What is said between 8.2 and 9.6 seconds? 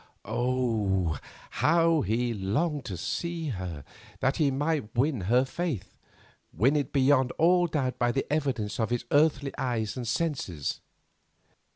evidence of his earthly